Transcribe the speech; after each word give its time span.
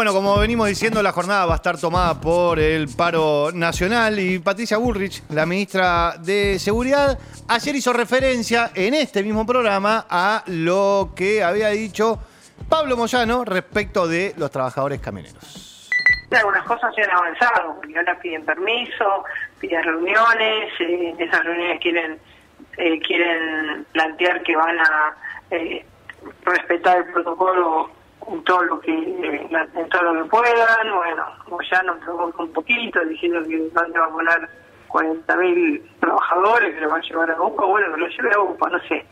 Bueno, 0.00 0.14
como 0.14 0.38
venimos 0.38 0.66
diciendo, 0.66 1.02
la 1.02 1.12
jornada 1.12 1.44
va 1.44 1.52
a 1.52 1.56
estar 1.56 1.78
tomada 1.78 2.18
por 2.18 2.58
el 2.58 2.88
paro 2.88 3.50
nacional 3.52 4.18
y 4.18 4.38
Patricia 4.38 4.78
Bullrich, 4.78 5.22
la 5.28 5.44
ministra 5.44 6.14
de 6.18 6.58
Seguridad, 6.58 7.18
ayer 7.46 7.76
hizo 7.76 7.92
referencia 7.92 8.70
en 8.74 8.94
este 8.94 9.22
mismo 9.22 9.44
programa 9.44 10.06
a 10.08 10.42
lo 10.46 11.10
que 11.14 11.44
había 11.44 11.68
dicho 11.68 12.18
Pablo 12.66 12.96
Moyano 12.96 13.44
respecto 13.44 14.08
de 14.08 14.32
los 14.38 14.50
trabajadores 14.50 15.02
camioneros. 15.02 15.90
Algunas 16.30 16.64
cosas 16.64 16.94
se 16.94 17.02
han 17.02 17.10
avanzado, 17.10 17.74
porque 17.76 17.98
ahora 17.98 18.18
piden 18.20 18.42
permiso, 18.46 19.24
piden 19.58 19.82
reuniones, 19.82 20.80
eh, 20.80 21.14
esas 21.18 21.44
reuniones 21.44 21.78
quieren, 21.78 22.18
eh, 22.78 22.98
quieren 23.00 23.84
plantear 23.92 24.42
que 24.44 24.56
van 24.56 24.80
a 24.80 25.14
eh, 25.50 25.84
respetar 26.46 26.96
el 26.96 27.12
protocolo 27.12 27.99
en 28.30 28.44
todo 28.44 28.62
lo 28.62 28.80
que 28.80 28.92
en 28.92 29.88
todo 29.88 30.02
lo 30.02 30.22
que 30.22 30.30
puedan 30.30 30.94
bueno 30.94 31.24
ya 31.70 31.82
nos 31.82 31.98
preocupa 31.98 32.42
un 32.42 32.52
poquito 32.52 33.04
diciendo 33.04 33.42
que 33.48 33.68
van 33.72 33.96
a 33.96 34.08
poner 34.08 34.48
40.000 34.88 35.82
trabajadores 36.00 36.74
que 36.74 36.80
lo 36.80 36.90
van 36.90 37.00
a 37.00 37.04
llevar 37.04 37.30
a 37.30 37.42
UPA 37.42 37.64
bueno 37.64 37.94
que 37.94 38.00
lo 38.00 38.08
lleve 38.08 38.34
a 38.34 38.40
UPA 38.40 38.70
no 38.70 38.78
sé 38.80 39.06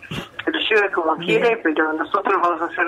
que 0.45 0.51
lo 0.51 0.59
lleve 0.59 0.91
como 0.93 1.17
quiere 1.17 1.57
pero 1.59 1.93
nosotros 1.93 2.41
vamos 2.43 2.63
a 2.63 2.67
hacer 2.67 2.87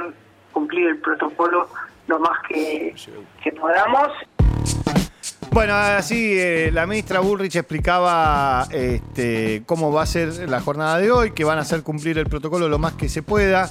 cumplir 0.53 0.89
el 0.89 0.99
protocolo 0.99 1.69
lo 2.07 2.19
más 2.19 2.39
que, 2.49 2.95
que 3.43 3.53
podamos 3.53 4.13
bueno, 5.53 5.75
así 5.75 6.39
eh, 6.39 6.71
la 6.73 6.87
ministra 6.87 7.19
Bullrich 7.19 7.57
explicaba 7.57 8.69
este, 8.71 9.65
cómo 9.67 9.93
va 9.93 10.03
a 10.03 10.07
ser 10.07 10.49
la 10.49 10.61
jornada 10.61 10.99
de 10.99 11.11
hoy, 11.11 11.33
que 11.33 11.43
van 11.43 11.59
a 11.59 11.63
hacer 11.63 11.83
cumplir 11.83 12.19
el 12.19 12.27
protocolo 12.27 12.69
lo 12.69 12.79
más 12.79 12.93
que 12.95 13.09
se 13.09 13.25
pueda. 13.25 13.69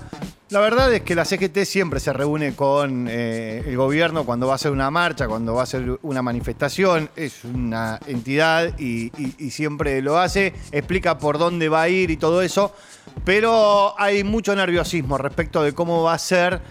La 0.50 0.62
verdad 0.62 0.92
es 0.92 1.02
que 1.02 1.14
la 1.14 1.26
CGT 1.26 1.60
siempre 1.64 2.00
se 2.00 2.12
reúne 2.12 2.56
con 2.56 3.08
eh, 3.08 3.62
el 3.68 3.78
gobierno 3.78 4.26
cuando 4.26 4.48
va 4.48 4.54
a 4.54 4.56
hacer 4.56 4.72
una 4.72 4.90
marcha, 4.90 5.28
cuando 5.28 5.54
va 5.54 5.62
a 5.62 5.64
hacer 5.64 6.00
una 6.02 6.24
manifestación. 6.24 7.08
Es 7.16 7.44
una 7.44 8.00
entidad 8.08 8.74
y, 8.80 9.12
siempre 9.52 10.02
lo 10.02 10.18
hace. 10.18 10.54
Explica 10.72 11.20
por 11.20 11.38
dónde 11.38 11.70
va 11.70 11.84
a 11.84 11.90
ir 11.90 12.10
y 12.10 12.18
todo 12.18 12.42
eso. 12.42 12.74
Pero 13.24 13.94
hay 14.00 14.24
mucho 14.24 14.56
nerviosismo 14.56 15.20
respecto 15.20 15.62
de 15.62 15.74
cómo 15.74 16.02
va 16.02 16.14
a 16.14 16.20
ser 16.20 16.62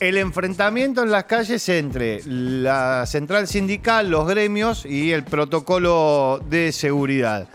el 0.00 0.18
enfrentamiento 0.18 1.04
en 1.04 1.12
las 1.12 1.24
calles 1.24 1.68
entre 1.68 2.22
la 2.24 3.06
central 3.06 3.46
sindical, 3.46 4.10
los 4.10 4.26
gremios 4.26 4.84
y 4.84 5.12
el 5.12 5.22
protocolo 5.22 6.42
de 6.50 6.72
seguridad. 6.72 7.46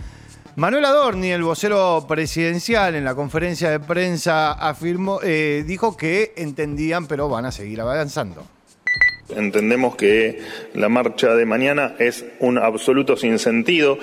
Manuel 0.57 0.83
Adorni, 0.83 1.31
el 1.31 1.43
vocero 1.43 2.05
presidencial, 2.09 2.95
en 2.95 3.05
la 3.05 3.15
conferencia 3.15 3.71
de 3.71 3.79
prensa 3.79 4.51
afirmó, 4.51 5.21
eh, 5.23 5.63
dijo 5.65 5.95
que 5.95 6.33
entendían, 6.35 7.07
pero 7.07 7.29
van 7.29 7.45
a 7.45 7.53
seguir 7.53 7.79
avanzando. 7.79 8.45
Entendemos 9.29 9.95
que 9.95 10.41
la 10.73 10.89
marcha 10.89 11.35
de 11.35 11.45
mañana 11.45 11.95
es 11.99 12.25
un 12.39 12.57
absoluto 12.57 13.15
sinsentido. 13.15 13.97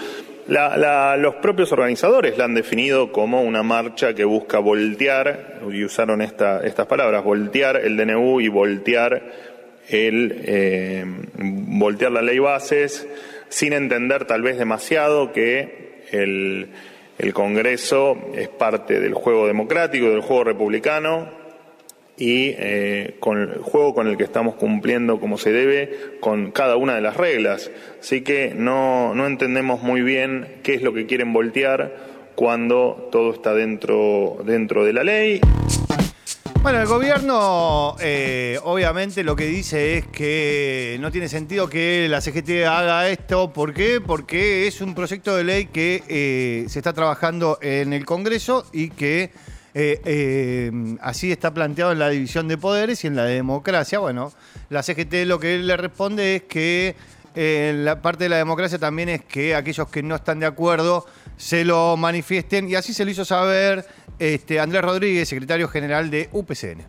los 0.47 1.35
propios 1.43 1.71
organizadores 1.73 2.39
la 2.39 2.47
han 2.47 2.55
definido 2.55 3.13
como 3.13 3.43
una 3.43 3.63
marcha 3.63 4.15
que 4.15 4.25
busca 4.25 4.59
voltear, 4.59 5.61
y 5.71 5.85
usaron 5.85 6.23
estas 6.23 6.87
palabras, 6.87 7.23
voltear 7.25 7.77
el 7.77 7.99
DNU 7.99 8.41
y 8.41 8.49
voltear, 8.49 9.23
el, 9.91 10.41
eh, 10.47 11.05
voltear 11.37 12.11
la 12.11 12.23
ley 12.23 12.39
bases, 12.39 13.07
sin 13.51 13.75
entender 13.75 14.25
tal 14.25 14.41
vez 14.41 14.57
demasiado 14.57 15.33
que 15.33 15.88
el, 16.13 16.71
Congreso 17.33 18.17
es 18.35 18.49
parte 18.49 19.01
del 19.01 19.15
juego 19.15 19.47
democrático, 19.47 20.09
del 20.09 20.21
juego 20.21 20.45
republicano 20.45 21.29
y 22.17 22.55
eh, 22.57 23.17
con 23.21 23.39
el 23.39 23.59
juego 23.59 23.95
con 23.95 24.07
el 24.07 24.17
que 24.17 24.25
estamos 24.25 24.55
cumpliendo 24.55 25.21
como 25.21 25.37
se 25.37 25.53
debe 25.53 26.19
con 26.21 26.53
cada 26.53 26.77
una 26.77 26.95
de 26.95 27.01
las 27.01 27.17
reglas. 27.17 27.71
Así 28.01 28.23
que 28.23 28.53
no, 28.55 29.15
no 29.15 29.27
entendemos 29.27 29.83
muy 29.83 30.03
bien 30.03 30.61
qué 30.63 30.75
es 30.75 30.83
lo 30.83 30.93
que 30.93 31.07
quieren 31.07 31.33
voltear 31.33 31.97
cuando 32.35 33.09
todo 33.11 33.33
está 33.33 33.53
dentro, 33.53 34.39
dentro 34.45 34.85
de 34.85 34.93
la 34.93 35.03
ley. 35.03 35.41
Bueno, 36.61 36.81
el 36.81 36.87
gobierno 36.87 37.97
eh, 38.01 38.59
obviamente 38.65 39.23
lo 39.23 39.37
que 39.37 39.47
dice 39.47 39.99
es 39.99 40.07
que 40.07 40.99
no 41.01 41.13
tiene 41.13 41.29
sentido 41.29 41.71
que 41.71 42.09
la 42.11 42.21
CGT 42.21 42.67
haga 42.67 43.09
esto. 43.09 43.53
¿Por 43.53 43.73
qué? 43.73 44.01
Porque 44.05 44.67
es 44.67 44.81
un 44.81 44.95
proyecto 44.95 45.37
de 45.37 45.45
ley 45.45 45.67
que 45.67 46.03
eh, 46.09 46.67
se 46.69 46.81
está 46.81 46.93
trabajando 46.93 47.59
en 47.63 47.93
el 47.93 48.05
Congreso 48.05 48.67
y 48.73 48.91
que 48.91 49.31
eh, 49.73 50.99
así 51.01 51.31
está 51.31 51.55
planteado 51.55 51.93
en 51.93 52.01
la 52.01 52.11
división 52.11 52.49
de 52.49 52.59
poderes 52.59 53.05
y 53.05 53.07
en 53.07 53.15
la 53.17 53.25
democracia. 53.25 54.01
Bueno, 54.01 54.33
la 54.69 54.83
CGT 54.83 55.27
lo 55.27 55.39
que 55.39 55.59
le 55.59 55.77
responde 55.77 56.37
es 56.37 56.43
que 56.43 56.97
la 57.37 58.03
parte 58.03 58.25
de 58.25 58.31
la 58.31 58.37
democracia 58.37 58.79
también 58.79 59.09
es 59.11 59.25
que 59.25 59.55
aquellos 59.55 59.89
que 59.89 60.03
no 60.03 60.17
están 60.17 60.41
de 60.41 60.47
acuerdo 60.47 61.07
se 61.37 61.65
lo 61.65 61.97
manifiesten 61.97 62.69
y 62.69 62.75
así 62.75 62.93
se 62.93 63.05
lo 63.05 63.13
hizo 63.13 63.25
saber 63.25 63.87
este, 64.19 64.61
Andrés 64.61 64.83
Rodríguez, 64.83 65.29
secretario 65.29 65.69
general 65.69 66.11
de 66.11 66.29
UPCN. 66.33 66.85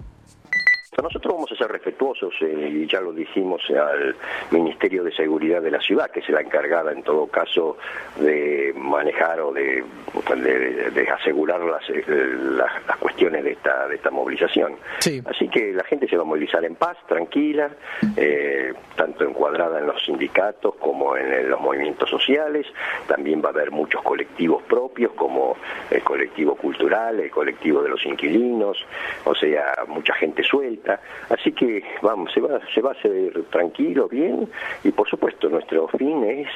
Ser 1.59 1.72
respetuosos, 1.72 2.34
eh, 2.42 2.70
y 2.72 2.88
ya 2.88 3.02
lo 3.02 3.12
dijimos 3.12 3.62
al 3.70 4.16
Ministerio 4.52 5.03
de 5.03 5.12
Seguridad 5.12 5.62
de 5.62 5.72
la 5.72 5.81
ciudad, 5.81 6.09
que 6.09 6.22
se 6.22 6.31
la 6.31 6.42
encargada 6.42 6.92
en 6.92 7.03
todo 7.03 7.28
caso 7.28 7.78
de 8.18 8.74
manejar 8.75 9.42
o 9.42 9.52
de, 9.52 9.84
asegurar 11.14 11.62
eh, 11.90 12.36
las, 12.56 12.98
cuestiones 12.98 13.44
de 13.44 13.52
esta, 13.52 13.88
de 13.88 13.96
esta 13.96 14.09
movilización. 14.09 14.75
Así 15.25 15.50
que 15.50 15.74
la 15.74 15.84
gente 15.84 16.08
se 16.08 16.16
va 16.16 16.24
a 16.24 16.25
movilizar 16.25 16.64
en 16.64 16.75
paz, 16.75 16.98
tranquila, 17.08 17.69
eh, 18.16 18.74
tanto 18.96 19.25
encuadrada 19.25 19.80
en 19.80 19.88
los 19.88 20.03
sindicatos 20.03 20.75
como 20.75 21.18
en 21.18 21.50
los 21.50 21.59
movimientos 21.59 22.09
sociales. 22.09 22.68
También 23.08 23.42
va 23.44 23.50
a 23.50 23.52
haber 23.52 23.72
muchos 23.72 24.02
colectivos 24.02 24.64
propios, 24.64 25.12
como 25.14 25.58
el 25.92 26.02
colectivo 26.03 26.56
cultural, 26.56 27.19
el 27.19 27.31
colectivo 27.31 27.81
de 27.81 27.90
los 27.90 28.06
inquilinos, 28.06 28.78
o 29.25 29.36
sea, 29.36 29.84
mucha 29.88 30.14
gente 30.14 30.42
suelta 30.44 30.69
Así 31.30 31.49
que 31.54 31.84
vamos, 32.02 32.32
se 32.34 32.42
va, 32.42 32.60
se 32.74 32.82
va 32.82 32.92
a 32.92 32.94
hacer 32.94 33.46
tranquilo, 33.50 34.08
bien, 34.08 34.50
y 34.84 34.92
por 34.92 35.10
supuesto 35.10 35.50
nuestro 35.50 35.88
fin 35.88 36.24
es 36.24 36.48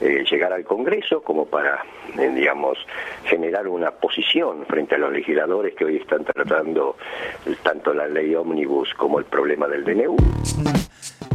eh, 0.00 0.24
llegar 0.30 0.52
al 0.52 0.64
Congreso 0.64 1.22
como 1.22 1.46
para, 1.46 1.84
eh, 2.18 2.30
digamos, 2.34 2.78
generar 3.24 3.68
una 3.68 3.90
posición 3.90 4.64
frente 4.66 4.94
a 4.94 4.98
los 4.98 5.12
legisladores 5.12 5.74
que 5.74 5.84
hoy 5.84 5.96
están 5.96 6.24
tratando 6.24 6.96
tanto 7.62 7.92
la 7.94 8.06
ley 8.06 8.34
ómnibus 8.34 8.92
como 8.94 9.18
el 9.18 9.24
problema 9.24 9.66
del 9.68 9.84
DNU. 9.84 10.16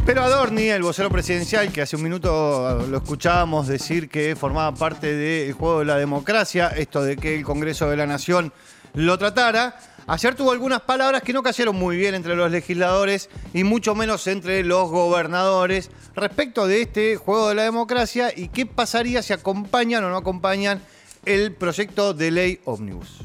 Pero 0.04 0.22
Adorni, 0.22 0.68
el 0.68 0.82
vocero 0.82 1.10
presidencial, 1.10 1.72
que 1.72 1.82
hace 1.82 1.94
un 1.94 2.02
minuto 2.02 2.84
lo 2.88 2.96
escuchábamos 2.96 3.68
decir 3.68 4.08
que 4.08 4.34
formaba 4.34 4.74
parte 4.74 5.14
del 5.14 5.52
juego 5.52 5.78
de 5.78 5.84
la 5.84 5.96
democracia, 5.96 6.68
esto 6.76 7.04
de 7.04 7.16
que 7.16 7.36
el 7.36 7.44
Congreso 7.44 7.88
de 7.88 7.96
la 7.96 8.06
Nación 8.06 8.52
lo 8.94 9.16
tratara, 9.16 9.76
Ayer 10.06 10.34
tuvo 10.34 10.52
algunas 10.52 10.80
palabras 10.80 11.22
que 11.22 11.32
no 11.32 11.42
cayeron 11.42 11.76
muy 11.76 11.96
bien 11.96 12.14
entre 12.14 12.34
los 12.34 12.50
legisladores 12.50 13.30
y 13.54 13.64
mucho 13.64 13.94
menos 13.94 14.26
entre 14.26 14.64
los 14.64 14.90
gobernadores 14.90 15.90
respecto 16.16 16.66
de 16.66 16.82
este 16.82 17.16
juego 17.16 17.48
de 17.48 17.54
la 17.54 17.62
democracia 17.62 18.32
y 18.34 18.48
qué 18.48 18.66
pasaría 18.66 19.22
si 19.22 19.32
acompañan 19.32 20.04
o 20.04 20.10
no 20.10 20.16
acompañan 20.16 20.80
el 21.24 21.52
proyecto 21.52 22.14
de 22.14 22.30
ley 22.30 22.60
ómnibus. 22.64 23.20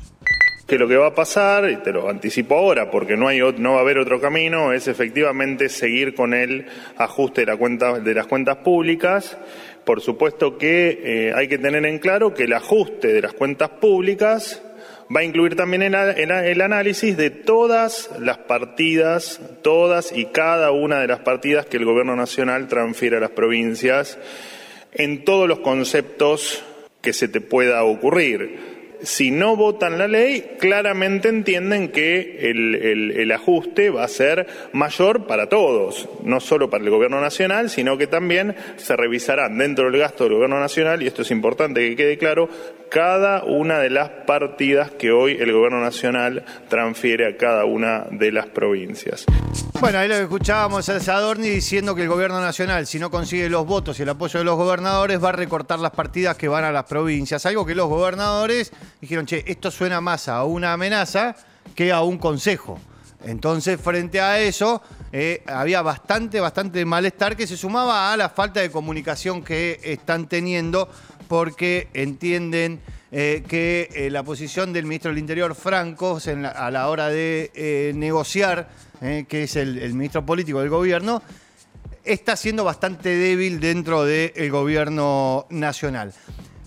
Que 0.67 0.77
lo 0.77 0.87
que 0.87 0.97
va 0.97 1.07
a 1.07 1.15
pasar, 1.15 1.69
y 1.69 1.77
te 1.77 1.93
lo 1.93 2.09
anticipo 2.09 2.55
ahora 2.55 2.91
porque 2.91 3.15
no, 3.15 3.29
hay, 3.29 3.39
no 3.57 3.73
va 3.73 3.77
a 3.77 3.81
haber 3.81 3.97
otro 3.97 4.19
camino, 4.19 4.73
es 4.73 4.87
efectivamente 4.89 5.69
seguir 5.69 6.13
con 6.13 6.33
el 6.33 6.67
ajuste 6.97 7.41
de, 7.41 7.47
la 7.47 7.57
cuenta, 7.57 7.99
de 7.99 8.13
las 8.13 8.27
cuentas 8.27 8.57
públicas. 8.57 9.37
Por 9.85 10.01
supuesto 10.01 10.57
que 10.57 10.99
eh, 11.01 11.33
hay 11.33 11.47
que 11.47 11.57
tener 11.57 11.85
en 11.85 11.99
claro 11.99 12.33
que 12.33 12.43
el 12.43 12.53
ajuste 12.53 13.07
de 13.07 13.21
las 13.21 13.33
cuentas 13.33 13.69
públicas 13.69 14.61
va 15.15 15.21
a 15.21 15.23
incluir 15.23 15.55
también 15.55 15.81
el, 15.83 16.61
análisis 16.61 17.15
de 17.15 17.29
todas 17.29 18.09
las 18.19 18.39
partidas, 18.39 19.39
todas 19.61 20.11
y 20.11 20.25
cada 20.25 20.71
una 20.71 20.99
de 20.99 21.07
las 21.07 21.19
partidas 21.19 21.65
que 21.65 21.77
el 21.77 21.85
Gobierno 21.85 22.15
Nacional 22.15 22.67
transfiere 22.67 23.17
a 23.17 23.21
las 23.21 23.31
provincias 23.31 24.17
en 24.93 25.23
todos 25.23 25.47
los 25.47 25.59
conceptos 25.59 26.63
que 27.01 27.13
se 27.13 27.27
te 27.27 27.41
pueda 27.41 27.83
ocurrir. 27.83 28.76
Si 29.01 29.31
no 29.31 29.55
votan 29.55 29.97
la 29.97 30.07
ley, 30.07 30.55
claramente 30.59 31.29
entienden 31.29 31.89
que 31.89 32.49
el, 32.49 33.31
ajuste 33.31 33.89
va 33.89 34.03
a 34.03 34.07
ser 34.07 34.47
mayor 34.73 35.27
para 35.27 35.47
todos, 35.47 36.09
no 36.23 36.39
solo 36.39 36.69
para 36.69 36.83
el 36.83 36.89
gobierno 36.89 37.21
nacional, 37.21 37.69
sino 37.69 37.97
que 37.97 38.07
también 38.07 38.55
se 38.77 38.95
revisarán 38.95 39.57
dentro 39.57 39.91
del 39.91 39.99
gasto 39.99 40.23
del 40.23 40.33
gobierno 40.33 40.59
nacional, 40.59 41.03
y 41.03 41.07
esto 41.07 41.21
es 41.21 41.31
importante 41.31 41.81
que 41.81 41.95
quede 41.95 42.17
claro, 42.17 42.49
cada 42.89 43.43
una 43.43 43.79
de 43.79 43.89
las 43.89 44.09
partidas 44.25 44.91
que 44.91 45.11
hoy 45.11 45.37
el 45.39 45.51
gobierno 45.51 45.81
nacional 45.81 46.45
transfiere 46.69 47.27
a 47.27 47.37
cada 47.37 47.65
una 47.65 48.07
de 48.09 48.31
las 48.31 48.47
provincias. 48.47 49.25
Bueno, 49.79 49.99
ahí 49.99 50.07
lo 50.07 50.15
que 50.15 50.23
escuchábamos 50.23 50.89
es 50.89 51.07
Adorni 51.07 51.49
diciendo 51.49 51.93
que 51.93 52.03
el 52.03 52.09
gobierno 52.09 52.41
nacional, 52.41 52.87
si 52.87 52.97
no 52.97 53.11
consigue 53.11 53.49
los 53.49 53.65
votos 53.65 53.99
y 53.99 54.03
el 54.03 54.09
apoyo 54.09 54.39
de 54.39 54.45
los 54.45 54.55
gobernadores, 54.55 55.23
va 55.23 55.29
a 55.29 55.33
recortar 55.33 55.79
las 55.79 55.91
partidas 55.91 56.35
que 56.35 56.47
van 56.47 56.63
a 56.63 56.71
las 56.71 56.85
provincias. 56.85 57.45
Algo 57.45 57.65
que 57.65 57.75
los 57.75 57.87
gobernadores 57.87 58.71
dijeron, 59.01 59.25
che, 59.25 59.43
esto 59.47 59.71
suena 59.71 60.01
más 60.01 60.27
a 60.27 60.43
una 60.43 60.73
amenaza 60.73 61.35
que 61.75 61.91
a 61.91 62.01
un 62.01 62.17
consejo. 62.17 62.79
Entonces, 63.23 63.79
frente 63.81 64.21
a 64.21 64.39
eso, 64.39 64.81
eh, 65.11 65.43
había 65.47 65.81
bastante, 65.81 66.39
bastante 66.39 66.85
malestar 66.85 67.35
que 67.35 67.47
se 67.47 67.57
sumaba 67.57 68.13
a 68.13 68.17
la 68.17 68.29
falta 68.29 68.59
de 68.59 68.69
comunicación 68.69 69.43
que 69.43 69.79
están 69.83 70.27
teniendo 70.27 70.89
porque 71.27 71.87
entienden 71.93 72.79
eh, 73.11 73.43
que 73.47 73.89
eh, 73.93 74.09
la 74.09 74.23
posición 74.23 74.71
del 74.71 74.85
ministro 74.85 75.09
del 75.09 75.17
Interior, 75.17 75.55
Franco, 75.55 76.19
a 76.55 76.71
la 76.71 76.89
hora 76.89 77.09
de 77.09 77.91
negociar, 77.95 78.69
que 78.99 79.43
es 79.43 79.55
el, 79.55 79.93
ministro 79.93 80.25
político 80.25 80.59
del 80.59 80.69
gobierno, 80.69 81.21
está 82.03 82.35
siendo 82.35 82.63
bastante 82.63 83.09
débil 83.09 83.59
dentro 83.59 84.05
del 84.05 84.51
gobierno 84.51 85.45
nacional. 85.49 86.13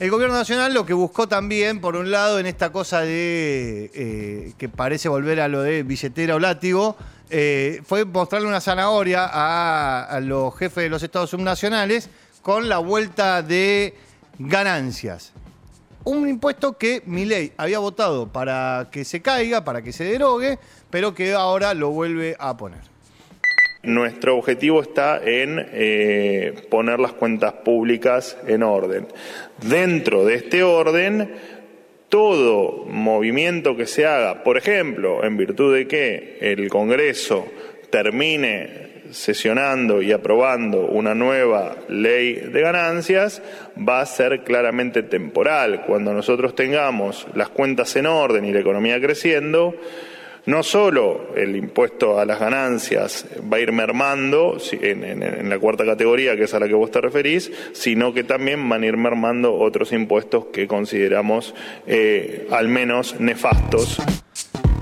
El 0.00 0.10
gobierno 0.10 0.34
nacional 0.34 0.72
lo 0.72 0.86
que 0.86 0.94
buscó 0.94 1.28
también, 1.28 1.78
por 1.82 1.94
un 1.94 2.10
lado, 2.10 2.38
en 2.38 2.46
esta 2.46 2.72
cosa 2.72 3.02
de 3.02 3.90
eh, 3.92 4.54
que 4.56 4.70
parece 4.70 5.10
volver 5.10 5.40
a 5.40 5.48
lo 5.48 5.60
de 5.60 5.82
billetera 5.82 6.36
o 6.36 6.38
látigo, 6.38 6.96
eh, 7.28 7.82
fue 7.84 8.06
mostrarle 8.06 8.48
una 8.48 8.62
zanahoria 8.62 9.28
a, 9.30 10.18
los 10.20 10.56
jefes 10.56 10.84
de 10.84 10.88
los 10.88 11.02
estados 11.02 11.28
subnacionales 11.28 12.08
con 12.40 12.70
la 12.70 12.78
vuelta 12.78 13.42
de 13.42 13.94
ganancias. 14.38 15.32
Un 16.04 16.30
impuesto 16.30 16.78
que 16.78 17.02
ley 17.06 17.52
había 17.58 17.78
votado 17.78 18.26
para 18.26 18.88
que 18.90 19.04
se 19.04 19.20
caiga, 19.20 19.64
para 19.64 19.82
que 19.82 19.92
se 19.92 20.04
derogue, 20.04 20.58
pero 20.88 21.14
que 21.14 21.34
ahora 21.34 21.74
lo 21.74 21.90
vuelve 21.90 22.36
a 22.38 22.56
poner. 22.56 22.80
Nuestro 23.82 24.36
objetivo 24.36 24.82
está 24.82 25.22
en 25.24 25.66
eh, 25.72 26.52
poner 26.68 27.00
las 27.00 27.12
cuentas 27.12 27.54
públicas 27.54 28.36
en 28.46 28.62
orden. 28.62 29.06
Dentro 29.62 30.26
de 30.26 30.34
este 30.34 30.62
orden, 30.62 31.30
todo 32.10 32.84
movimiento 32.84 33.76
que 33.76 33.86
se 33.86 34.04
haga, 34.04 34.42
por 34.42 34.58
ejemplo, 34.58 35.24
en 35.24 35.38
virtud 35.38 35.74
de 35.74 35.88
que 35.88 36.36
el 36.42 36.68
Congreso 36.68 37.46
termine 37.88 38.90
sesionando 39.12 40.02
y 40.02 40.12
aprobando 40.12 40.82
una 40.82 41.14
nueva 41.14 41.76
ley 41.88 42.34
de 42.34 42.60
ganancias, 42.60 43.42
va 43.76 44.00
a 44.02 44.06
ser 44.06 44.42
claramente 44.42 45.02
temporal. 45.02 45.84
Cuando 45.86 46.12
nosotros 46.12 46.54
tengamos 46.54 47.26
las 47.34 47.48
cuentas 47.48 47.96
en 47.96 48.06
orden 48.06 48.44
y 48.44 48.52
la 48.52 48.60
economía 48.60 49.00
creciendo, 49.00 49.74
no 50.46 50.62
solo 50.62 51.34
el 51.36 51.56
impuesto 51.56 52.18
a 52.18 52.24
las 52.24 52.40
ganancias 52.40 53.26
va 53.52 53.58
a 53.58 53.60
ir 53.60 53.72
mermando 53.72 54.56
en, 54.72 55.48
la 55.48 55.58
cuarta 55.58 55.84
categoría, 55.84 56.36
que 56.36 56.44
es 56.44 56.54
a 56.54 56.60
la 56.60 56.68
que 56.68 56.74
vos 56.74 56.90
te 56.90 57.00
referís, 57.00 57.50
sino 57.72 58.12
que 58.12 58.24
también 58.24 58.68
van 58.68 58.82
a 58.82 58.86
ir 58.86 58.96
mermando 58.96 59.54
otros 59.54 59.92
impuestos 59.92 60.46
que 60.46 60.66
consideramos 60.66 61.54
eh, 61.86 62.46
al 62.50 62.68
menos 62.68 63.18
nefastos. 63.20 64.00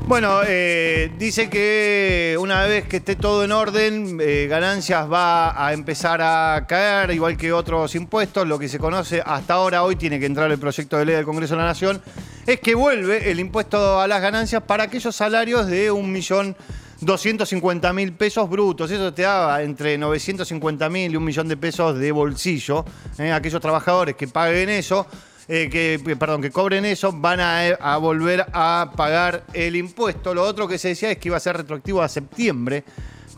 Bueno, 0.09 0.41
eh, 0.47 1.13
dice 1.19 1.51
que 1.51 2.35
una 2.41 2.65
vez 2.65 2.87
que 2.87 2.97
esté 2.97 3.15
todo 3.15 3.45
en 3.45 3.53
orden, 3.53 4.19
eh, 4.23 4.47
ganancias 4.49 5.07
va 5.13 5.67
a 5.67 5.75
empezar 5.75 6.23
a 6.23 6.65
caer, 6.67 7.11
igual 7.11 7.37
que 7.37 7.53
otros 7.53 7.95
impuestos. 7.95 8.49
Lo 8.49 8.59
que 8.59 8.71
se 8.71 8.79
conoce 8.79 9.23
hasta 9.23 9.53
ahora, 9.53 9.83
hoy 9.83 9.97
tiene 9.97 10.19
que 10.19 10.25
entrar 10.25 10.51
el 10.51 10.59
proyecto 10.59 10.97
de 10.97 11.05
ley 11.05 11.15
del 11.15 11.27
Congreso 11.27 11.57
de 11.57 11.61
la 11.61 11.67
Nación, 11.67 12.01
es 12.49 12.59
que 12.61 12.75
vuelve 12.75 13.31
el 13.31 13.39
impuesto 13.41 14.01
a 14.01 14.09
las 14.09 14.23
ganancias 14.23 14.63
para 14.63 14.85
aquellos 14.85 15.15
salarios 15.15 15.67
de 15.67 15.93
1.250.000 15.93 18.17
pesos 18.17 18.49
brutos. 18.49 18.91
Eso 18.91 19.13
te 19.13 19.21
da 19.21 19.63
entre 19.63 20.01
950.000 20.01 21.13
y 21.13 21.17
un 21.17 21.25
millón 21.25 21.47
de 21.47 21.59
pesos 21.59 21.99
de 21.99 22.11
bolsillo. 22.11 22.87
Eh, 23.19 23.33
aquellos 23.33 23.61
trabajadores 23.61 24.17
que 24.17 24.29
paguen 24.29 24.71
eso 24.71 25.07
eh, 25.47 25.69
que, 25.71 26.01
perdón, 26.17 26.41
que 26.41 26.51
cobren 26.51 26.87
eso, 26.87 27.13
van 27.13 27.41
a, 27.41 27.99
volver 27.99 28.47
a 28.55 28.93
pagar 28.97 29.45
el 29.53 29.77
impuesto. 29.77 30.33
Lo 30.33 30.43
otro 30.43 30.67
que 30.67 30.79
se 30.79 30.89
decía 30.89 31.11
es 31.11 31.19
que 31.19 31.29
iba 31.29 31.37
a 31.37 31.41
ser 31.41 31.55
retroactivo 31.55 32.01
a 32.01 32.09
septiembre. 32.09 32.83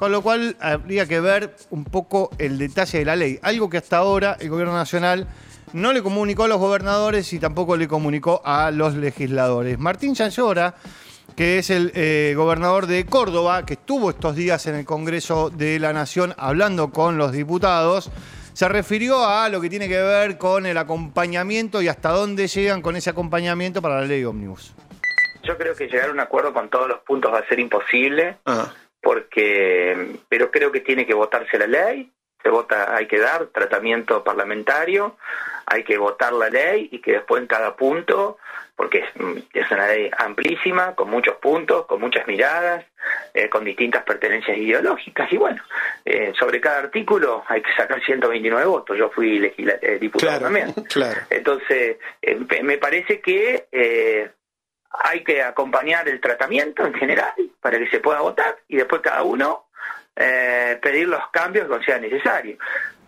Con 0.00 0.12
lo 0.12 0.23
cual 0.23 0.56
habría 0.61 1.05
que 1.05 1.20
ver 1.20 1.55
un 1.69 1.85
poco 1.85 2.31
el 2.38 2.56
detalle 2.56 3.00
de 3.00 3.05
la 3.05 3.17
ley. 3.17 3.38
Algo 3.43 3.69
que 3.69 3.76
hasta 3.76 3.99
ahora 3.99 4.35
el 4.41 4.49
gobierno 4.49 4.73
nacional 4.73 5.26
no 5.75 5.93
le 5.93 6.02
comunicó 6.02 6.44
a 6.44 6.49
los 6.49 6.56
gobernadores 6.56 7.31
y 7.35 7.38
tampoco 7.38 7.76
le 7.76 7.87
comunicó 7.87 8.41
a 8.43 8.70
los 8.70 8.94
legisladores. 8.94 9.79
Martín 9.79 10.14
Chayora, 10.14 10.75
que 11.37 11.58
es 11.58 11.69
el 11.69 11.93
eh, 11.94 12.32
gobernador 12.35 12.87
de 12.87 13.05
Córdoba, 13.05 13.67
que 13.67 13.75
estuvo 13.75 14.08
estos 14.08 14.37
días 14.37 14.67
en 14.69 14.76
el 14.76 14.87
Congreso 14.87 15.50
de 15.50 15.79
la 15.79 15.93
Nación 15.93 16.32
hablando 16.38 16.93
con 16.93 17.19
los 17.19 17.32
diputados, 17.32 18.11
se 18.55 18.70
refirió 18.70 19.26
a 19.26 19.50
lo 19.50 19.61
que 19.61 19.69
tiene 19.69 19.87
que 19.87 20.00
ver 20.00 20.38
con 20.38 20.64
el 20.64 20.79
acompañamiento 20.79 21.82
y 21.82 21.88
hasta 21.88 22.08
dónde 22.08 22.49
llegan 22.49 22.81
con 22.81 22.97
ese 22.97 23.11
acompañamiento 23.11 23.82
para 23.82 24.00
la 24.00 24.06
ley 24.06 24.25
Omnibus. 24.25 24.75
Yo 25.43 25.58
creo 25.58 25.75
que 25.75 25.88
llegar 25.88 26.08
a 26.08 26.12
un 26.12 26.20
acuerdo 26.20 26.55
con 26.55 26.70
todos 26.70 26.88
los 26.88 27.00
puntos 27.00 27.31
va 27.31 27.41
a 27.41 27.49
ser 27.49 27.61
imposible, 27.61 28.38
ah. 28.47 28.73
Porque, 29.11 30.21
pero 30.29 30.53
creo 30.53 30.71
que 30.71 30.83
tiene 30.83 31.05
que 31.05 31.15
votarse 31.15 31.59
la 31.59 31.67
ley, 31.67 32.12
se 32.41 32.49
vota, 32.49 32.95
hay 32.95 33.09
que 33.09 33.19
dar 33.19 33.47
tratamiento 33.47 34.23
parlamentario, 34.23 35.17
hay 35.67 35.83
que 35.83 35.99
votar 35.99 36.33
la 36.33 36.49
ley 36.49 36.89
y 36.93 37.01
que 37.01 37.15
después 37.15 37.43
en 37.43 37.49
cada 37.49 37.75
punto 37.75 38.39
porque 38.77 38.99
es, 39.53 39.71
una 39.73 39.89
ley 39.89 40.09
amplísima, 40.17 40.95
con 40.95 41.11
muchos 41.11 41.35
puntos, 41.39 41.87
con 41.87 42.01
muchas 42.01 42.25
miradas, 42.29 42.85
eh, 43.35 43.49
con 43.49 43.65
distintas 43.65 44.05
pertenencias 44.05 44.57
ideológicas, 44.57 45.31
y 45.33 45.37
bueno, 45.37 45.61
eh, 46.05 46.33
sobre 46.39 46.61
cada 46.61 46.79
artículo 46.79 47.43
hay 47.49 47.62
que 47.62 47.73
sacar 47.75 48.01
129 48.01 48.65
votos, 48.65 48.97
yo 48.97 49.11
fui 49.11 49.53
eh, 49.59 49.99
diputado 50.01 50.43
también. 50.43 50.73
Entonces, 51.31 51.97
me 52.62 52.79
parece 52.79 53.21
que 53.21 54.31
hay 54.90 55.22
que 55.25 55.42
acompañar 55.42 56.08
el 56.08 56.20
tratamiento 56.20 56.87
en 56.87 56.94
general 56.94 57.34
para 57.60 57.78
que 57.78 57.88
se 57.88 58.00
pueda 58.00 58.20
votar 58.20 58.58
y 58.69 58.76
después 58.76 59.00
cada 59.02 59.22
uno 59.22 59.66
pedir 60.14 61.08
los 61.08 61.31
cambios 61.31 61.66
que 61.78 61.84
sean 61.84 62.02
necesarios. 62.02 62.58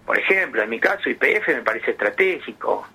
Por 0.06 0.18
ejemplo, 0.18 0.62
en 0.62 0.70
mi 0.70 0.80
caso, 0.80 1.10
IPF 1.10 1.48
me 1.48 1.62
parece 1.62 1.90
estratégico, 1.90 2.88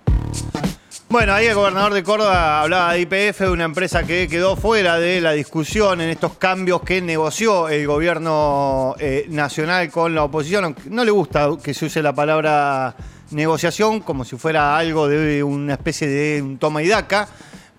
bueno, 1.10 1.32
ahí 1.32 1.46
el 1.46 1.54
gobernador 1.54 1.94
de 1.94 2.02
Córdoba 2.02 2.60
hablaba 2.60 2.92
de 2.92 3.00
IPF, 3.00 3.40
una 3.50 3.64
empresa 3.64 4.02
que 4.02 4.28
quedó 4.28 4.56
fuera 4.56 4.98
de 4.98 5.22
la 5.22 5.32
discusión 5.32 6.02
en 6.02 6.10
estos 6.10 6.34
cambios 6.34 6.82
que 6.82 7.00
negoció 7.00 7.70
el 7.70 7.86
gobierno 7.86 8.94
eh, 8.98 9.24
nacional 9.30 9.90
con 9.90 10.14
la 10.14 10.24
oposición. 10.24 10.76
No 10.90 11.06
le 11.06 11.10
gusta 11.10 11.48
que 11.64 11.72
se 11.72 11.86
use 11.86 12.02
la 12.02 12.14
palabra 12.14 12.94
negociación 13.30 14.00
como 14.00 14.26
si 14.26 14.36
fuera 14.36 14.76
algo 14.76 15.08
de 15.08 15.42
una 15.42 15.74
especie 15.74 16.08
de 16.08 16.42
un 16.42 16.58
toma 16.58 16.82
y 16.82 16.88
daca. 16.88 17.26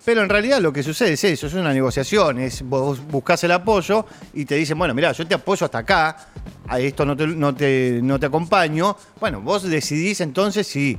Pero 0.04 0.22
en 0.22 0.28
realidad 0.28 0.60
lo 0.60 0.72
que 0.72 0.82
sucede 0.82 1.12
es 1.12 1.24
eso, 1.24 1.46
es 1.46 1.54
una 1.54 1.74
negociación, 1.74 2.38
es 2.38 2.62
vos 2.62 3.06
buscas 3.06 3.44
el 3.44 3.52
apoyo 3.52 4.06
y 4.32 4.46
te 4.46 4.54
dicen, 4.54 4.78
bueno, 4.78 4.94
mira, 4.94 5.12
yo 5.12 5.26
te 5.26 5.34
apoyo 5.34 5.66
hasta 5.66 5.78
acá, 5.78 6.16
a 6.66 6.80
esto 6.80 7.04
no 7.04 7.16
te, 7.16 7.26
no 7.26 7.54
te, 7.54 8.00
no 8.02 8.18
te 8.18 8.26
acompaño. 8.26 8.96
Bueno, 9.18 9.42
vos 9.42 9.62
decidís 9.62 10.22
entonces 10.22 10.66
si 10.66 10.98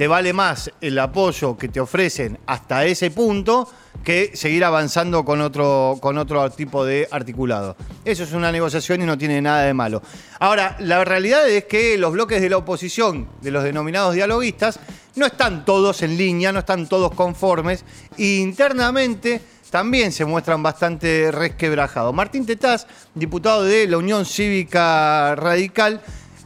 te 0.00 0.08
vale 0.08 0.32
más 0.32 0.70
el 0.80 0.98
apoyo 0.98 1.58
que 1.58 1.68
te 1.68 1.78
ofrecen 1.78 2.38
hasta 2.46 2.86
ese 2.86 3.10
punto 3.10 3.70
que 4.02 4.30
seguir 4.32 4.64
avanzando 4.64 5.26
con 5.26 5.42
otro, 5.42 5.98
con 6.00 6.16
otro 6.16 6.48
tipo 6.48 6.86
de 6.86 7.06
articulado. 7.10 7.76
Eso 8.02 8.24
es 8.24 8.32
una 8.32 8.50
negociación 8.50 9.02
y 9.02 9.04
no 9.04 9.18
tiene 9.18 9.42
nada 9.42 9.64
de 9.64 9.74
malo. 9.74 10.00
Ahora, 10.38 10.74
la 10.80 11.04
realidad 11.04 11.46
es 11.46 11.66
que 11.66 11.98
los 11.98 12.12
bloques 12.14 12.40
de 12.40 12.48
la 12.48 12.56
oposición, 12.56 13.28
de 13.42 13.50
los 13.50 13.62
denominados 13.62 14.14
dialoguistas, 14.14 14.80
no 15.16 15.26
están 15.26 15.66
todos 15.66 16.00
en 16.00 16.16
línea, 16.16 16.50
no 16.50 16.60
están 16.60 16.88
todos 16.88 17.12
conformes 17.12 17.84
e 18.16 18.36
internamente 18.36 19.42
también 19.68 20.12
se 20.12 20.24
muestran 20.24 20.62
bastante 20.62 21.30
resquebrajados. 21.30 22.14
Martín 22.14 22.46
Tetaz, 22.46 22.86
diputado 23.14 23.64
de 23.64 23.86
la 23.86 23.98
Unión 23.98 24.24
Cívica 24.24 25.34
Radical, 25.36 26.00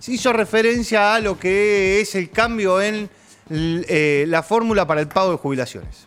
hizo 0.08 0.32
referencia 0.32 1.14
a 1.14 1.20
lo 1.20 1.38
que 1.38 2.00
es 2.00 2.16
el 2.16 2.30
cambio 2.30 2.82
en 2.82 3.08
eh, 3.50 4.24
la 4.28 4.42
fórmula 4.42 4.86
para 4.86 5.00
el 5.00 5.08
pago 5.08 5.32
de 5.32 5.36
jubilaciones. 5.36 6.06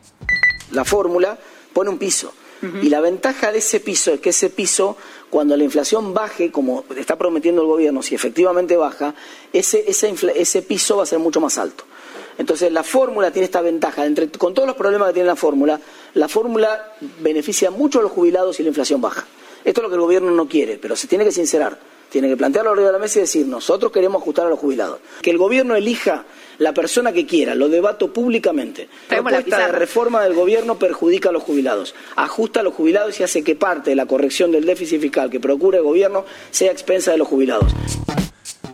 La 0.72 0.86
fórmula 0.86 1.38
pone 1.74 1.90
un 1.90 1.98
piso. 1.98 2.34
Y 2.82 2.90
la 2.90 3.02
ventaja 3.02 3.52
de 3.52 3.60
ese 3.60 3.80
piso 3.80 4.12
es 4.14 4.20
que 4.20 4.32
ese 4.32 4.50
piso, 4.50 4.98
cuando 5.30 5.56
la 5.56 5.64
inflación 5.64 6.16
baje, 6.16 6.52
como 6.52 6.86
está 6.98 7.16
prometiendo 7.16 7.62
el 7.62 7.68
gobierno, 7.68 8.02
si 8.02 8.16
efectivamente 8.16 8.76
baja, 8.76 9.14
ese, 9.54 9.84
ese, 9.88 10.16
ese 10.36 10.62
piso 10.64 10.98
va 10.98 11.04
a 11.04 11.06
ser 11.06 11.20
mucho 11.20 11.40
más 11.40 11.60
alto. 11.60 11.84
Entonces 12.40 12.72
la 12.72 12.84
fórmula 12.84 13.30
tiene 13.30 13.46
esta 13.46 13.62
ventaja, 13.62 14.08
entre, 14.08 14.30
con 14.30 14.56
todos 14.56 14.68
los 14.68 14.76
problemas 14.76 15.10
que 15.10 15.14
tiene 15.16 15.28
la 15.28 15.36
fórmula, 15.36 15.80
la 16.16 16.28
fórmula 16.28 16.94
beneficia 17.20 17.70
mucho 17.70 18.00
a 18.00 18.02
los 18.02 18.12
jubilados 18.12 18.60
y 18.60 18.64
la 18.64 18.70
inflación 18.70 19.02
baja. 19.02 19.28
Esto 19.64 19.82
es 19.82 19.84
lo 19.84 19.90
que 19.90 19.96
el 19.96 20.02
gobierno 20.02 20.32
no 20.32 20.48
quiere, 20.48 20.78
pero 20.78 20.96
se 20.96 21.08
tiene 21.08 21.26
que 21.26 21.32
sincerar. 21.32 21.78
Tiene 22.10 22.30
que 22.30 22.38
plantearlo 22.38 22.72
arriba 22.72 22.88
de 22.88 22.94
la 22.94 23.00
mesa 23.00 23.20
y 23.20 23.22
decir, 23.24 23.46
nosotros 23.46 23.92
queremos 23.92 24.22
ajustar 24.22 24.48
a 24.48 24.50
los 24.50 24.60
jubilados. 24.60 25.00
Que 25.22 25.30
el 25.30 25.38
gobierno 25.38 25.76
elija 25.76 26.26
la 26.60 26.74
persona 26.74 27.12
que 27.12 27.26
quiera, 27.26 27.56
lo 27.56 27.70
debato 27.70 28.12
públicamente. 28.12 28.90
La 29.10 29.22
propuesta 29.22 29.68
de 29.68 29.72
reforma 29.72 30.24
del 30.24 30.34
gobierno 30.34 30.80
perjudica 30.80 31.30
a 31.30 31.32
los 31.32 31.44
jubilados, 31.44 31.96
ajusta 32.16 32.62
a 32.62 32.64
los 32.64 32.74
jubilados 32.74 33.20
y 33.20 33.24
hace 33.24 33.44
que 33.44 33.56
parte 33.56 33.92
de 33.92 33.96
la 33.96 34.06
corrección 34.06 34.52
del 34.52 34.66
déficit 34.66 35.02
fiscal 35.02 35.30
que 35.30 35.40
procura 35.40 35.78
el 35.78 35.84
gobierno 35.84 36.26
sea 36.52 36.72
expensa 36.72 37.12
de 37.12 37.18
los 37.18 37.28
jubilados. 37.28 37.74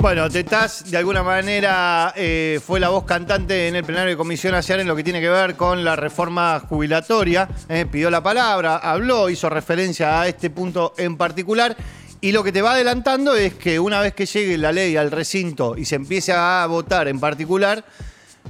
Bueno, 0.04 0.30
Tetaz 0.30 0.92
de 0.92 0.98
alguna 0.98 1.24
manera 1.24 2.14
eh, 2.18 2.60
fue 2.62 2.78
la 2.82 2.90
voz 2.90 3.06
cantante 3.06 3.70
en 3.70 3.78
el 3.78 3.86
plenario 3.86 4.10
de 4.10 4.18
comisión 4.18 4.54
ayer 4.54 4.82
en 4.82 4.88
lo 4.88 4.98
que 4.98 5.04
tiene 5.04 5.22
que 5.22 5.30
ver 5.30 5.56
con 5.56 5.86
la 5.86 5.96
reforma 5.96 6.60
jubilatoria. 6.60 7.48
Eh, 7.70 7.86
pidió 7.90 8.10
la 8.10 8.22
palabra, 8.22 8.76
habló, 8.76 9.30
hizo 9.30 9.50
referencia 9.50 10.20
a 10.20 10.28
este 10.28 10.50
punto 10.50 10.94
en 10.98 11.16
particular. 11.16 11.78
Y 12.24 12.32
lo 12.32 12.42
que 12.42 12.54
te 12.54 12.62
va 12.62 12.72
adelantando 12.72 13.36
es 13.36 13.56
que 13.56 13.78
una 13.82 14.00
vez 14.00 14.14
que 14.14 14.26
llegue 14.26 14.58
la 14.58 14.72
ley 14.72 14.96
al 14.96 15.12
recinto 15.12 15.76
y 15.76 15.84
se 15.84 15.96
empiece 15.96 16.32
a 16.32 16.66
votar 16.70 17.10
en 17.10 17.20
particular, 17.20 17.84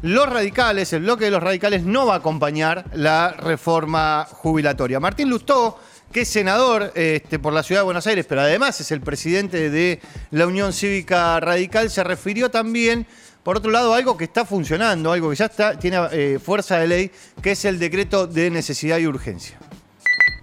los 0.03 0.29
radicales, 0.29 0.93
el 0.93 1.01
bloque 1.01 1.25
de 1.25 1.31
los 1.31 1.41
radicales 1.41 1.81
no 1.81 2.05
va 2.05 2.13
a 2.13 2.17
acompañar 2.17 2.85
la 2.93 3.31
reforma 3.31 4.27
jubilatoria. 4.29 4.99
Martín 4.99 5.27
Lustó, 5.27 5.79
que 6.11 6.21
es 6.21 6.27
senador 6.27 6.91
este, 6.93 7.39
por 7.39 7.51
la 7.51 7.63
ciudad 7.63 7.81
de 7.81 7.85
Buenos 7.85 8.05
Aires, 8.05 8.27
pero 8.29 8.41
además 8.41 8.79
es 8.79 8.91
el 8.91 9.01
presidente 9.01 9.71
de 9.71 9.99
la 10.29 10.45
Unión 10.45 10.71
Cívica 10.71 11.39
Radical, 11.39 11.89
se 11.89 12.03
refirió 12.03 12.51
también, 12.51 13.07
por 13.41 13.57
otro 13.57 13.71
lado, 13.71 13.95
a 13.95 13.97
algo 13.97 14.15
que 14.17 14.25
está 14.25 14.45
funcionando, 14.45 15.11
algo 15.11 15.31
que 15.31 15.35
ya 15.35 15.49
tiene 15.79 15.97
eh, 16.11 16.37
fuerza 16.37 16.77
de 16.77 16.87
ley, 16.87 17.11
que 17.41 17.53
es 17.53 17.65
el 17.65 17.79
decreto 17.79 18.27
de 18.27 18.51
necesidad 18.51 18.99
y 18.99 19.07
urgencia 19.07 19.57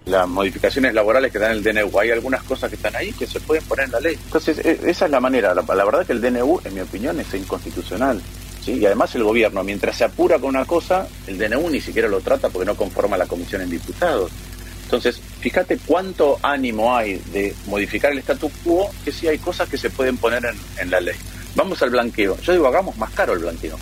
las 0.05 0.27
modificaciones 0.27 0.93
laborales 0.93 1.31
que 1.31 1.39
dan 1.39 1.51
el 1.51 1.63
DNU. 1.63 1.99
Hay 1.99 2.11
algunas 2.11 2.43
cosas 2.43 2.69
que 2.69 2.75
están 2.75 2.95
ahí 2.95 3.11
que 3.13 3.27
se 3.27 3.39
pueden 3.39 3.63
poner 3.65 3.85
en 3.85 3.91
la 3.91 3.99
ley. 3.99 4.17
Entonces, 4.25 4.57
e, 4.59 4.79
esa 4.87 5.05
es 5.05 5.11
la 5.11 5.19
manera. 5.19 5.53
La, 5.53 5.61
verdad 5.61 6.05
que 6.05 6.13
el 6.13 6.21
DNU, 6.21 6.61
en 6.65 6.73
mi 6.73 6.81
opinión, 6.81 7.19
es 7.19 7.33
inconstitucional. 7.33 8.21
¿sí? 8.63 8.73
Y 8.73 8.85
además 8.85 9.13
el 9.15 9.23
gobierno, 9.23 9.63
mientras 9.63 9.97
se 9.97 10.03
apura 10.03 10.39
con 10.39 10.49
una 10.49 10.65
cosa, 10.65 11.07
el 11.27 11.37
DNU 11.37 11.69
ni 11.69 11.81
siquiera 11.81 12.07
lo 12.07 12.21
trata 12.21 12.49
porque 12.49 12.65
no 12.65 12.75
conforma 12.75 13.17
la 13.17 13.27
comisión 13.27 13.61
en 13.61 13.69
diputados. 13.69 14.31
Entonces, 14.83 15.21
fíjate 15.39 15.77
cuánto 15.85 16.37
ánimo 16.41 16.95
hay 16.95 17.21
de 17.31 17.55
modificar 17.67 18.11
el 18.11 18.19
statu 18.19 18.51
quo, 18.63 18.89
que 19.05 19.11
sí 19.11 19.27
hay 19.27 19.37
cosas 19.37 19.69
que 19.69 19.77
se 19.77 19.89
pueden 19.89 20.17
poner 20.17 20.43
en, 20.77 20.91
la 20.91 20.99
ley. 20.99 21.15
Vamos 21.55 21.81
al 21.81 21.91
blanqueo. 21.91 22.37
Yo 22.41 22.51
digo, 22.53 22.67
hagamos 22.67 22.97
más 22.97 23.11
caro 23.11 23.33
el 23.33 23.39
blanqueo. 23.39 23.77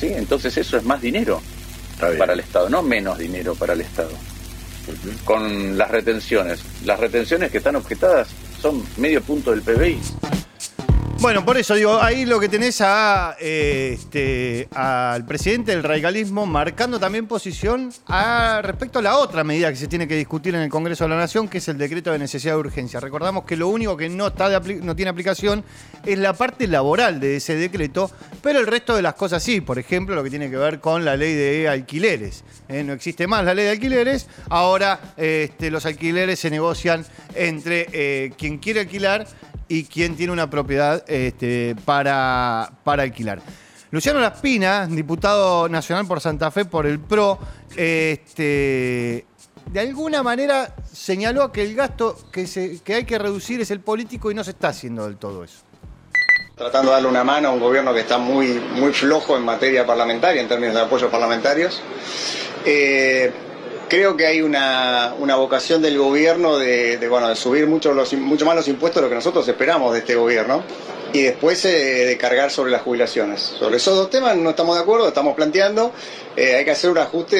¿Sí? 0.00 0.08
Entonces 0.08 0.56
eso 0.56 0.76
es 0.76 0.84
más 0.84 1.00
dinero 1.00 1.40
para 2.18 2.32
el 2.32 2.40
Estado, 2.40 2.68
no 2.68 2.82
menos 2.82 3.18
dinero 3.18 3.54
para 3.54 3.74
el 3.74 3.82
Estado 3.82 4.10
con 5.24 5.76
las 5.76 5.90
retenciones. 5.90 6.62
Las 6.84 6.98
retenciones 7.00 7.50
que 7.50 7.58
están 7.58 7.76
objetadas 7.76 8.28
son 8.60 8.82
medio 8.96 9.22
punto 9.22 9.50
del 9.50 9.62
PBI. 9.62 9.98
Bueno, 11.24 11.42
por 11.42 11.56
eso 11.56 11.74
digo, 11.74 12.02
ahí 12.02 12.26
lo 12.26 12.38
que 12.38 12.50
tenés 12.50 12.82
a, 12.82 13.34
este, 13.40 14.68
al 14.74 15.24
presidente 15.24 15.70
del 15.70 15.82
radicalismo 15.82 16.44
marcando 16.44 17.00
también 17.00 17.26
posición 17.26 17.90
a, 18.08 18.60
respecto 18.62 18.98
a 18.98 19.02
la 19.02 19.16
otra 19.16 19.42
medida 19.42 19.70
que 19.70 19.76
se 19.76 19.88
tiene 19.88 20.06
que 20.06 20.16
discutir 20.16 20.54
en 20.54 20.60
el 20.60 20.68
Congreso 20.68 21.04
de 21.04 21.08
la 21.08 21.16
Nación, 21.16 21.48
que 21.48 21.56
es 21.58 21.68
el 21.68 21.78
decreto 21.78 22.12
de 22.12 22.18
necesidad 22.18 22.52
de 22.52 22.60
urgencia. 22.60 23.00
Recordamos 23.00 23.44
que 23.44 23.56
lo 23.56 23.68
único 23.68 23.96
que 23.96 24.10
no, 24.10 24.26
está 24.26 24.60
no 24.60 24.94
tiene 24.94 25.08
aplicación 25.08 25.64
es 26.04 26.18
la 26.18 26.34
parte 26.34 26.66
laboral 26.66 27.18
de 27.20 27.36
ese 27.36 27.56
decreto, 27.56 28.10
pero 28.42 28.60
el 28.60 28.66
resto 28.66 28.94
de 28.94 29.00
las 29.00 29.14
cosas 29.14 29.42
sí. 29.42 29.62
Por 29.62 29.78
ejemplo, 29.78 30.14
lo 30.14 30.22
que 30.22 30.28
tiene 30.28 30.50
que 30.50 30.58
ver 30.58 30.78
con 30.78 31.06
la 31.06 31.16
ley 31.16 31.32
de 31.32 31.70
alquileres. 31.70 32.44
¿eh? 32.68 32.84
no 32.84 32.92
existe 32.92 33.26
más 33.26 33.46
la 33.46 33.54
ley 33.54 33.64
de 33.64 33.70
alquileres, 33.70 34.28
ahora 34.50 35.00
este, 35.16 35.70
los 35.70 35.86
alquileres 35.86 36.38
se 36.38 36.50
negocian 36.50 37.02
entre 37.34 37.86
eh, 37.92 38.32
quien 38.36 38.58
quiere 38.58 38.80
alquilar 38.80 39.26
y 39.74 39.84
quién 39.84 40.16
tiene 40.16 40.32
una 40.32 40.48
propiedad 40.48 41.04
este, 41.08 41.74
para, 41.84 42.70
para 42.84 43.02
alquilar. 43.02 43.40
Luciano 43.90 44.20
Laspina, 44.20 44.86
diputado 44.86 45.68
nacional 45.68 46.06
por 46.06 46.20
Santa 46.20 46.50
Fe 46.50 46.64
por 46.64 46.86
el 46.86 47.00
PRO, 47.00 47.38
este, 47.76 49.26
de 49.66 49.80
alguna 49.80 50.22
manera 50.22 50.74
señaló 50.92 51.50
que 51.50 51.62
el 51.62 51.74
gasto 51.74 52.16
que, 52.32 52.46
se, 52.46 52.80
que 52.82 52.94
hay 52.94 53.04
que 53.04 53.18
reducir 53.18 53.60
es 53.60 53.70
el 53.72 53.80
político 53.80 54.30
y 54.30 54.34
no 54.34 54.44
se 54.44 54.52
está 54.52 54.68
haciendo 54.68 55.06
del 55.06 55.16
todo 55.16 55.42
eso. 55.42 55.58
Tratando 56.54 56.90
de 56.90 56.94
darle 56.94 57.08
una 57.08 57.24
mano 57.24 57.48
a 57.48 57.52
un 57.52 57.58
gobierno 57.58 57.92
que 57.92 58.00
está 58.00 58.16
muy, 58.16 58.60
muy 58.76 58.92
flojo 58.92 59.36
en 59.36 59.44
materia 59.44 59.84
parlamentaria, 59.84 60.40
en 60.40 60.46
términos 60.46 60.76
de 60.76 60.82
apoyos 60.82 61.10
parlamentarios. 61.10 61.82
Eh, 62.64 63.32
creo 63.88 64.16
que 64.16 64.26
hay 64.26 64.42
una, 64.42 65.14
vocación 65.36 65.82
del 65.82 65.98
gobierno 65.98 66.58
de, 66.58 66.98
bueno, 67.08 67.28
de 67.28 67.36
subir 67.36 67.66
mucho, 67.66 67.92
los, 67.92 68.12
mucho 68.14 68.44
más 68.44 68.56
los 68.56 68.68
impuestos 68.68 69.00
de 69.00 69.06
lo 69.06 69.08
que 69.08 69.16
nosotros 69.16 69.46
esperamos 69.46 69.92
de 69.92 70.00
este 70.00 70.14
gobierno 70.14 70.62
y 71.12 71.22
después 71.22 71.64
eh, 71.64 72.06
de 72.06 72.18
cargar 72.18 72.50
sobre 72.50 72.72
las 72.72 72.82
jubilaciones. 72.82 73.40
Sobre 73.40 73.76
esos 73.76 73.96
dos 73.96 74.10
temas 74.10 74.36
no 74.36 74.50
estamos 74.50 74.74
de 74.76 74.82
acuerdo, 74.82 75.06
estamos 75.06 75.34
planteando, 75.36 75.92
eh, 76.36 76.56
hay 76.56 76.64
que 76.64 76.70
hacer 76.72 76.90
un 76.90 76.98
ajuste 76.98 77.36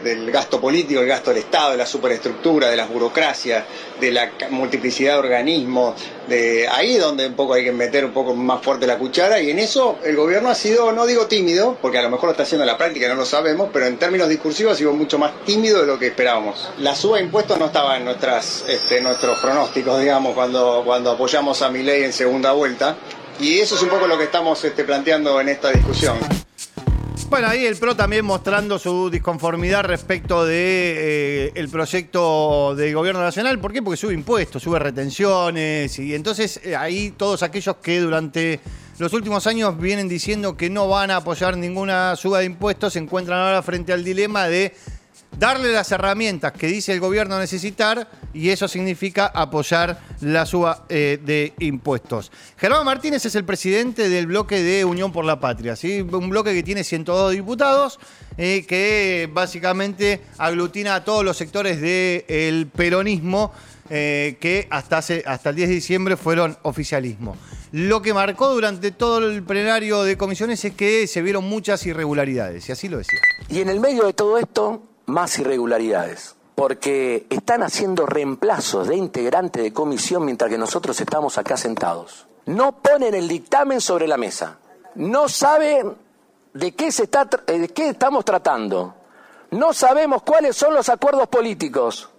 del 0.00 0.30
gasto 0.30 0.60
político, 0.60 1.00
el 1.00 1.06
gasto 1.06 1.30
del 1.30 1.40
Estado, 1.40 1.72
de 1.72 1.78
la 1.78 1.86
superestructura, 1.86 2.68
de 2.68 2.76
las 2.76 2.88
burocracias, 2.88 3.64
de 4.00 4.12
la 4.12 4.32
multiplicidad 4.50 5.14
de 5.14 5.18
organismos, 5.18 5.94
de 6.28 6.68
ahí 6.68 6.96
es 6.96 7.00
donde 7.00 7.26
un 7.26 7.34
poco 7.34 7.54
hay 7.54 7.64
que 7.64 7.72
meter 7.72 8.04
un 8.04 8.12
poco 8.12 8.34
más 8.34 8.62
fuerte 8.62 8.86
la 8.86 8.98
cuchara 8.98 9.40
y 9.40 9.50
en 9.50 9.58
eso 9.58 9.98
el 10.04 10.14
gobierno 10.14 10.50
ha 10.50 10.54
sido, 10.54 10.92
no 10.92 11.06
digo 11.06 11.26
tímido, 11.26 11.78
porque 11.80 11.98
a 11.98 12.02
lo 12.02 12.10
mejor 12.10 12.26
lo 12.26 12.30
está 12.32 12.42
haciendo 12.42 12.64
en 12.64 12.68
la 12.68 12.76
práctica, 12.76 13.08
no 13.08 13.14
lo 13.14 13.24
sabemos, 13.24 13.70
pero 13.72 13.86
en 13.86 13.96
términos 13.98 14.28
discursivos 14.28 14.74
ha 14.74 14.76
sido 14.76 14.92
mucho 14.92 15.18
más 15.18 15.44
tímido 15.44 15.80
de 15.80 15.86
lo 15.86 15.98
que 15.98 16.08
esperábamos. 16.08 16.68
La 16.78 16.94
suba 16.94 17.18
de 17.18 17.24
impuestos 17.24 17.58
no 17.58 17.66
estaba 17.66 17.96
en 17.96 18.04
nuestras, 18.04 18.64
este, 18.68 19.00
nuestros 19.00 19.38
pronósticos, 19.38 20.00
digamos, 20.00 20.34
cuando, 20.34 20.82
cuando 20.84 21.12
apoyamos 21.12 21.62
a 21.62 21.70
mi 21.70 21.82
ley 21.82 22.04
en 22.04 22.12
segunda 22.12 22.52
vuelta. 22.52 22.96
Y 23.40 23.60
eso 23.60 23.76
es 23.76 23.82
un 23.82 23.88
poco 23.88 24.06
lo 24.06 24.18
que 24.18 24.24
estamos 24.24 24.62
este, 24.64 24.84
planteando 24.84 25.40
en 25.40 25.48
esta 25.48 25.70
discusión. 25.70 26.18
Bueno, 27.30 27.48
ahí 27.48 27.66
el 27.66 27.76
PRO 27.76 27.94
también 27.94 28.24
mostrando 28.24 28.78
su 28.78 29.10
disconformidad 29.10 29.84
respecto 29.84 30.46
de 30.46 31.48
eh, 31.48 31.52
el 31.56 31.68
proyecto 31.68 32.74
del 32.74 32.94
gobierno 32.94 33.20
nacional. 33.20 33.58
¿Por 33.58 33.70
qué? 33.70 33.82
Porque 33.82 33.98
sube 33.98 34.14
impuestos, 34.14 34.62
sube 34.62 34.78
retenciones 34.78 35.98
y 35.98 36.14
entonces 36.14 36.58
eh, 36.64 36.74
ahí 36.74 37.10
todos 37.10 37.42
aquellos 37.42 37.76
que 37.76 38.00
durante 38.00 38.60
los 38.98 39.12
últimos 39.12 39.46
años 39.46 39.78
vienen 39.78 40.08
diciendo 40.08 40.56
que 40.56 40.70
no 40.70 40.88
van 40.88 41.10
a 41.10 41.16
apoyar 41.16 41.58
ninguna 41.58 42.16
suba 42.16 42.38
de 42.38 42.46
impuestos 42.46 42.94
se 42.94 42.98
encuentran 42.98 43.38
ahora 43.38 43.60
frente 43.62 43.92
al 43.92 44.02
dilema 44.02 44.48
de 44.48 44.74
darle 45.36 45.72
las 45.72 45.90
herramientas 45.92 46.52
que 46.52 46.66
dice 46.66 46.92
el 46.92 47.00
gobierno 47.00 47.38
necesitar 47.38 48.08
y 48.34 48.50
eso 48.50 48.68
significa 48.68 49.26
apoyar 49.26 50.00
la 50.20 50.46
suba 50.46 50.84
eh, 50.88 51.18
de 51.24 51.54
impuestos. 51.60 52.32
Germán 52.56 52.84
Martínez 52.84 53.24
es 53.24 53.34
el 53.34 53.44
presidente 53.44 54.08
del 54.08 54.26
bloque 54.26 54.62
de 54.62 54.84
Unión 54.84 55.12
por 55.12 55.24
la 55.24 55.40
Patria, 55.40 55.76
¿sí? 55.76 56.00
un 56.00 56.28
bloque 56.28 56.54
que 56.54 56.62
tiene 56.62 56.84
102 56.84 57.32
diputados, 57.32 57.98
eh, 58.36 58.64
que 58.66 59.28
básicamente 59.32 60.22
aglutina 60.38 60.96
a 60.96 61.04
todos 61.04 61.24
los 61.24 61.36
sectores 61.36 61.80
del 61.80 62.66
peronismo. 62.68 63.52
Eh, 63.90 64.36
que 64.38 64.66
hasta, 64.68 64.98
hace, 64.98 65.22
hasta 65.26 65.48
el 65.48 65.56
10 65.56 65.68
de 65.70 65.74
diciembre 65.76 66.16
fueron 66.18 66.58
oficialismo. 66.60 67.38
Lo 67.72 68.02
que 68.02 68.12
marcó 68.12 68.50
durante 68.50 68.90
todo 68.90 69.26
el 69.26 69.42
plenario 69.42 70.02
de 70.02 70.18
comisiones 70.18 70.62
es 70.62 70.74
que 70.74 71.06
se 71.06 71.22
vieron 71.22 71.44
muchas 71.44 71.86
irregularidades, 71.86 72.68
y 72.68 72.72
así 72.72 72.90
lo 72.90 72.98
decía. 72.98 73.18
Y 73.48 73.60
en 73.60 73.70
el 73.70 73.80
medio 73.80 74.04
de 74.04 74.12
todo 74.12 74.36
esto, 74.36 74.82
más 75.08 75.38
irregularidades, 75.38 76.36
porque 76.54 77.26
están 77.30 77.62
haciendo 77.62 78.06
reemplazos 78.06 78.88
de 78.88 78.96
integrante 78.96 79.62
de 79.62 79.72
comisión 79.72 80.24
mientras 80.24 80.50
que 80.50 80.58
nosotros 80.58 81.00
estamos 81.00 81.38
acá 81.38 81.56
sentados. 81.56 82.26
No 82.46 82.72
ponen 82.80 83.14
el 83.14 83.26
dictamen 83.26 83.80
sobre 83.80 84.06
la 84.06 84.16
mesa, 84.16 84.58
no 84.94 85.28
saben 85.28 85.96
de 86.52 86.72
qué, 86.72 86.92
se 86.92 87.04
está, 87.04 87.28
eh, 87.46 87.58
de 87.58 87.68
qué 87.68 87.88
estamos 87.88 88.24
tratando, 88.24 88.94
no 89.50 89.72
sabemos 89.72 90.22
cuáles 90.22 90.56
son 90.56 90.74
los 90.74 90.88
acuerdos 90.88 91.28
políticos. 91.28 92.10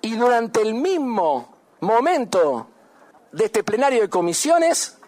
Y 0.00 0.16
durante 0.16 0.62
el 0.62 0.74
mismo 0.74 1.54
momento 1.80 2.68
de 3.32 3.44
este 3.44 3.62
plenario 3.62 4.00
de 4.00 4.08
comisiones, 4.08 4.98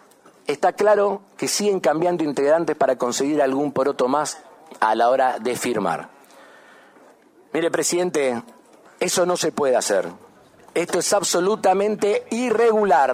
está 0.45 0.73
claro 0.73 1.21
que 1.35 1.47
siguen 1.47 1.79
cambiando 1.79 2.23
integrantes 2.23 2.75
para 2.75 2.95
conseguir 2.97 3.41
algún 3.41 3.71
poroto 3.71 4.07
más 4.07 4.37
a 4.79 4.93
la 4.93 5.09
hora 5.09 5.39
de 5.39 5.55
firmar. 5.55 6.14
Mire, 7.55 7.71
presidente, 7.71 8.41
eso 8.99 9.25
no 9.25 9.37
se 9.37 9.53
puede 9.53 9.77
hacer. 9.77 10.05
Esto 10.73 10.99
es 10.99 11.13
absolutamente 11.13 12.25
irregular. 12.31 13.13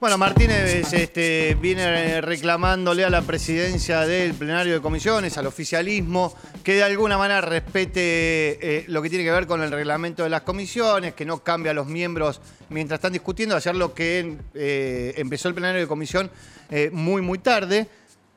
Bueno, 0.00 0.18
Martínez 0.18 0.92
este, 0.92 1.56
viene 1.60 2.20
reclamándole 2.22 3.04
a 3.04 3.08
la 3.08 3.22
presidencia 3.22 4.00
del 4.00 4.34
plenario 4.34 4.74
de 4.74 4.80
comisiones, 4.80 5.38
al 5.38 5.46
oficialismo, 5.46 6.34
que 6.64 6.74
de 6.74 6.82
alguna 6.82 7.16
manera 7.16 7.40
respete 7.40 8.00
eh, 8.00 8.84
lo 8.88 9.00
que 9.00 9.08
tiene 9.08 9.22
que 9.24 9.30
ver 9.30 9.46
con 9.46 9.62
el 9.62 9.70
reglamento 9.70 10.24
de 10.24 10.30
las 10.30 10.42
comisiones, 10.42 11.14
que 11.14 11.24
no 11.24 11.44
cambie 11.44 11.70
a 11.70 11.74
los 11.74 11.86
miembros 11.86 12.40
mientras 12.68 12.98
están 12.98 13.12
discutiendo. 13.12 13.54
Ayer 13.54 13.76
lo 13.76 13.94
que 13.94 14.38
eh, 14.54 15.14
empezó 15.18 15.46
el 15.46 15.54
plenario 15.54 15.80
de 15.80 15.86
comisión 15.86 16.32
eh, 16.68 16.90
muy, 16.92 17.22
muy 17.22 17.38
tarde. 17.38 17.86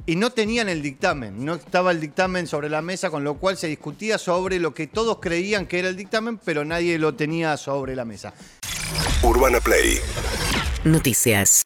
Y 0.06 0.16
no 0.16 0.32
tenían 0.32 0.70
el 0.70 0.82
dictamen, 0.82 1.44
no 1.44 1.56
estaba 1.56 1.92
el 1.92 2.00
dictamen 2.00 2.48
sobre 2.48 2.70
la 2.70 2.82
mesa, 2.82 3.10
con 3.10 3.24
lo 3.24 3.36
cual 3.36 3.58
se 3.58 3.68
discutía 3.68 4.18
sobre 4.18 4.60
lo 4.60 4.74
que 4.74 4.88
todos 4.88 5.20
creían 5.20 5.66
que 5.66 5.80
era 5.80 5.90
el 5.90 5.96
dictamen, 5.96 6.38
pero 6.38 6.64
nadie 6.64 7.00
lo 7.00 7.16
tenía 7.16 7.58
sobre 7.58 7.96
la 7.96 8.06
mesa. 8.06 8.34
Urbana 9.24 9.60
Play. 9.60 10.00
Noticias. 10.84 11.64